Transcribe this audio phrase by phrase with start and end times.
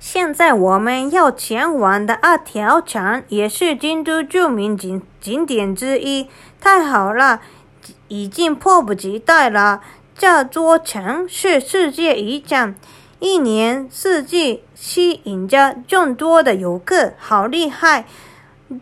[0.00, 6.28] 现在我们要前往的二条城也是京都著名景景点之一。
[6.60, 7.40] 太好了，
[8.06, 9.80] 已经迫不及待了。
[10.16, 12.74] 这座城是世界遗产，
[13.18, 18.06] 一年四季吸引着众多的游客，好厉害！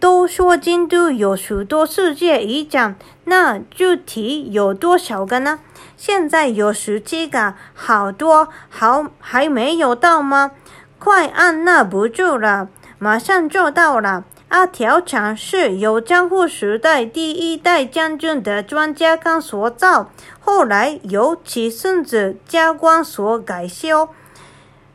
[0.00, 5.60] 都说京都有许多世界遗产，那具体有多少个呢？
[5.96, 10.52] 现在有十七个，好多，好还没有到吗？
[10.98, 12.68] 快按捺不住了，
[12.98, 14.24] 马上就到了。
[14.48, 24.08] 阿条城是由江户时代第一代将军的专家康所造，后来由其孙子加官所改修。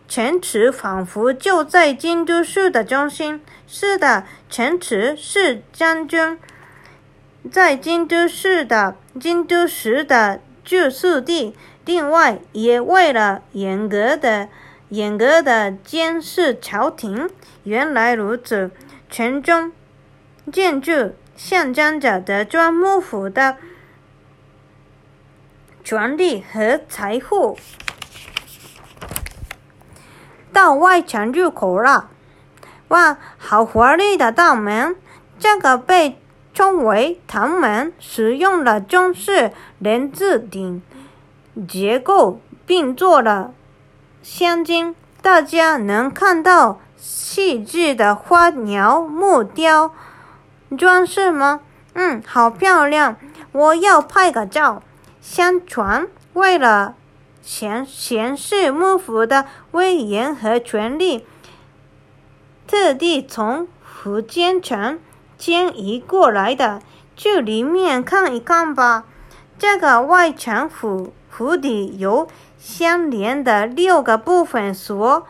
[0.07, 3.41] 城池仿佛就在京都市的中心。
[3.67, 6.39] 是的，城池是将军
[7.51, 11.55] 在京都市的京都市的住宿地，
[11.85, 14.47] 另外也为了严格的。
[14.91, 17.29] 严格的监视朝廷。
[17.63, 18.71] 原来如此，
[19.09, 19.71] 城中
[20.51, 23.55] 建筑象征着德川幕府的
[25.81, 27.57] 权力和财富。
[30.51, 32.09] 到外墙入口了，
[32.89, 34.97] 哇，好华丽的大门！
[35.39, 36.19] 这个被
[36.53, 40.81] 称为唐门，使用了中式连字顶
[41.65, 43.53] 结构，并做了。
[44.23, 49.93] 镶金，大家能看到细致的花鸟木雕
[50.77, 51.61] 装饰吗？
[51.93, 53.17] 嗯，好漂亮！
[53.51, 54.81] 我要拍个照。
[55.21, 56.95] 相传，为了
[57.41, 61.25] 显显示幕府的威严和权力，
[62.67, 64.99] 特地从福建城
[65.37, 66.81] 迁移过来的。
[67.17, 69.03] 去里面看一看吧。
[69.59, 72.27] 这个外城府府邸由。
[72.63, 75.25] 相连的六个部分所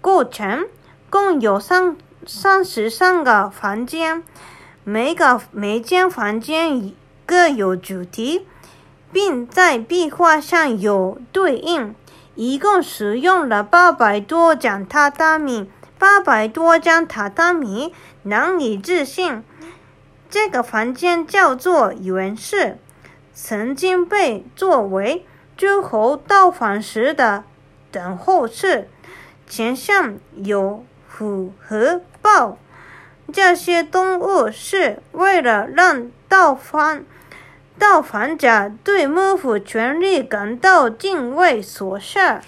[0.00, 0.66] 构成，
[1.08, 4.24] 共有三三十三个房间，
[4.82, 6.92] 每个每间房间
[7.24, 8.44] 各有主题，
[9.12, 11.94] 并在壁画上有对应。
[12.34, 19.44] 一共使用了八百多张榻榻米，八百多张榻榻米，难以置信。
[20.28, 22.78] 这个房间叫做原室，
[23.32, 25.24] 曾经被作为。
[25.56, 27.44] 诸侯到访时的
[27.92, 28.88] 等候室，
[29.48, 32.58] 前上有虎和豹，
[33.32, 37.04] 这些动物是为了让到访
[37.78, 42.40] 到访者对幕府权力感到敬畏所设。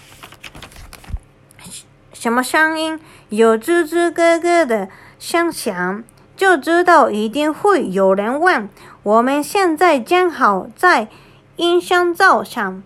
[2.11, 2.99] 什么声音？
[3.29, 6.03] 有吱吱咯咯的声响，
[6.35, 8.67] 就知道一定会有人问。
[9.03, 11.07] 我们现在正好在
[11.55, 12.83] 音箱灶上。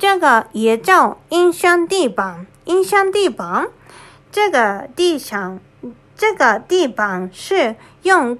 [0.00, 2.46] 这个也叫音箱地板。
[2.64, 3.68] 音箱地板，
[4.32, 5.60] 这个地上，
[6.16, 8.38] 这个地板是用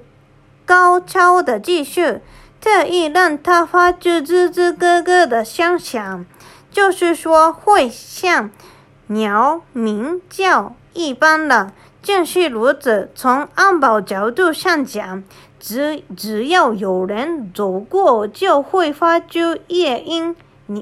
[0.65, 2.21] 高超的技术，
[2.62, 6.25] 特意让它发出吱吱咯咯的声响，
[6.71, 8.50] 就是说会像
[9.09, 11.72] 鸟鸣叫一般的。
[12.03, 15.22] 正是如此，从安保角度上讲，
[15.59, 20.34] 只只要有人走过，就会发出夜莺。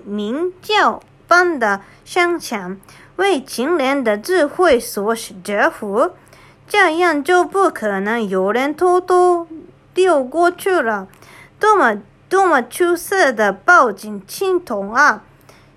[0.04, 2.78] 鸣叫般的声响，
[3.16, 6.12] 为秦人的智慧所折服，
[6.68, 9.46] 这样就不可能有人偷偷
[9.94, 11.08] 溜过去了。
[11.58, 15.24] 多么多么出色的报警系统啊！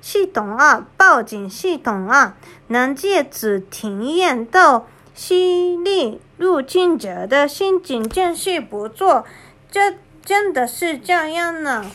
[0.02, 2.36] 系统啊，报警系统啊，
[2.68, 9.26] 能借此体验到犀利入侵者的心情，真是不错。
[9.70, 11.86] 这真的是这样呢。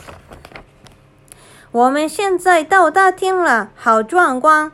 [1.73, 4.73] 我们现在到大厅了，好壮观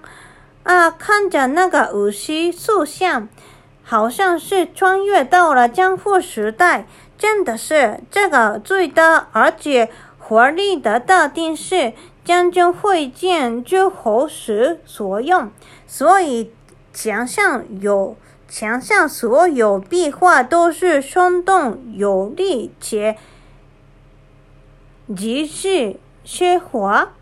[0.62, 0.90] 啊！
[0.90, 3.28] 看着那个武石塑像，
[3.82, 6.86] 好像是穿越到了江户时代。
[7.18, 9.88] 真的是这个最大而且
[10.18, 11.92] 华丽的大厅是
[12.24, 15.50] 将军会见诸侯时所用，
[15.86, 16.52] 所以
[16.92, 18.16] 墙上有
[18.48, 23.16] 墙上所有壁画都是生动有力且
[25.16, 25.96] 极是。
[26.24, 27.12] 奢华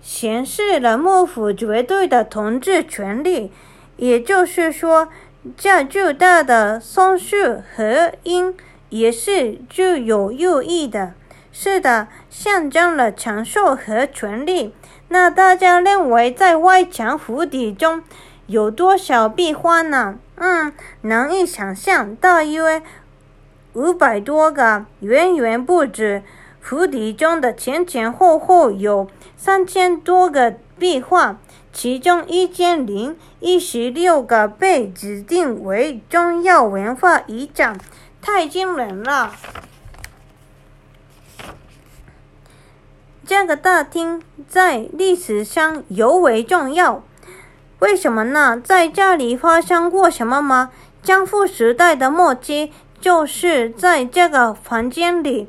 [0.00, 3.50] 显示了幕府绝对的统治权力，
[3.96, 5.08] 也就是说，
[5.56, 8.54] 这巨大的松树和鹰
[8.88, 11.14] 也是具有寓意的。
[11.52, 14.74] 是的，象征了长寿和权力。
[15.08, 18.02] 那大家认为，在外墙府邸中
[18.46, 20.18] 有多少壁画呢？
[20.36, 22.82] 嗯，难以想象，大约
[23.72, 26.22] 五百多个，远远不止。
[26.68, 31.38] 府邸中的前前后后有三千多个壁画，
[31.72, 37.78] 其中一千零一十六个被指定为重要文化遗产，
[38.20, 39.36] 太惊人了！
[43.24, 47.04] 这个大厅在历史上尤为重要，
[47.78, 48.60] 为什么呢？
[48.60, 50.72] 在这里发生过什么吗？
[51.00, 55.48] 江户时代的末期，就是在这个房间里，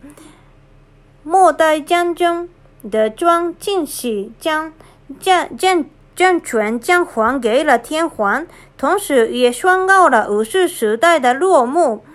[1.27, 2.49] 末代将军
[2.89, 4.71] 的庄敬喜将
[5.19, 5.83] 将将
[6.15, 8.47] 政权将还给了天皇，
[8.77, 12.05] 同时也宣告了武士时代的落幕。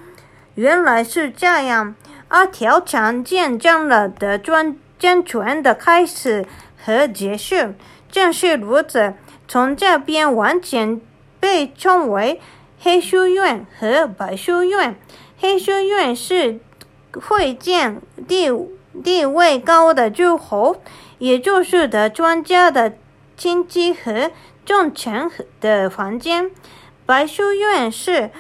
[0.55, 1.95] 原来是这样，
[2.29, 4.79] 阿条强见证了德川。
[4.99, 6.47] 政权的开始
[6.83, 7.75] 和结束，
[8.11, 9.13] 正是如此。
[9.47, 10.99] 从这边完全
[11.39, 12.41] 被称为
[12.81, 14.97] 黑书院和白书院。
[15.39, 16.61] 黑书院是
[17.13, 18.49] 会见地
[19.03, 20.83] 地位高的诸侯，
[21.19, 22.95] 也就是的专家的
[23.37, 24.31] 亲戚和
[24.65, 25.31] 重臣
[25.61, 26.51] 的房间。
[27.07, 28.31] 白书院是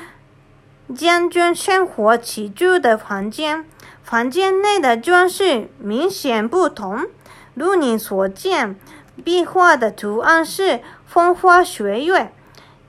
[0.95, 3.65] 将军生活起居的房间。
[4.03, 7.07] 房间内的装饰明显不同，
[7.55, 8.79] 如你所见，
[9.25, 12.31] 壁画的图案是风花雪月，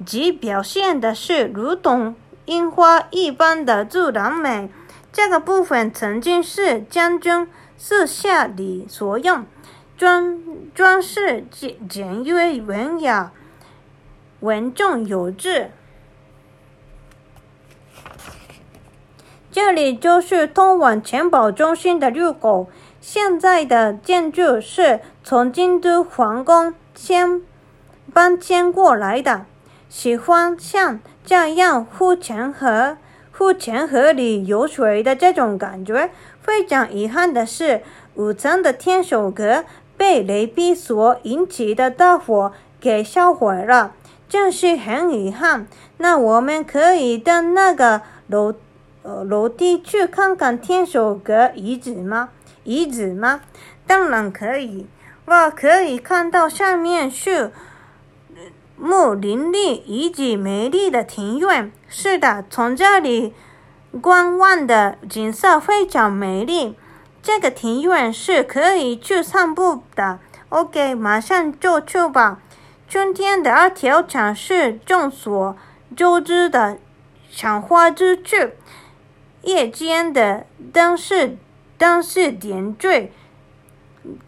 [0.05, 2.15] 即表现的是如同
[2.45, 4.69] 樱花一般的自然美。
[5.13, 9.45] 这个部分曾经是将军私下里所用，
[9.95, 10.41] 装
[10.73, 13.31] 装饰简简约文雅，
[14.39, 15.69] 稳重有致。
[19.51, 22.67] 这里就是通往城堡中心的入口。
[22.99, 27.41] 现在的建筑是从京都皇宫迁
[28.11, 29.45] 搬迁过来的。
[29.89, 32.97] 喜欢像这样护城河、
[33.37, 36.09] 护城河里有水的这种感觉。
[36.41, 37.81] 非常遗憾的是，
[38.15, 39.65] 五层的天守阁
[39.97, 43.93] 被雷劈所引起的大火给烧毁了，
[44.29, 45.67] 真是很遗憾。
[45.97, 48.53] 那我们可以到那个楼。
[49.05, 52.29] 呃，楼梯去看看天守阁遗址吗？
[52.63, 53.41] 遗址吗？
[53.85, 54.87] 当然可以。
[55.25, 57.51] 哇，可以看到上面是
[58.83, 61.71] 木林立以及美丽的庭院。
[61.87, 63.33] 是的，从这里
[64.01, 66.75] 观望的景色非常美丽。
[67.21, 70.19] 这个庭院是可以去散步的。
[70.49, 72.41] OK，马上就去吧。
[72.89, 75.55] 春天的二条场是众所
[75.95, 76.77] 周知的
[77.29, 78.35] 赏花之处。
[79.43, 81.37] 夜间的灯饰
[81.77, 83.13] 灯饰点缀，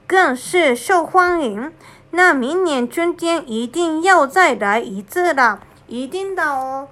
[0.07, 1.73] 更是受欢迎。
[2.15, 6.87] 那明年春天一定要再来一次了，一定的哦。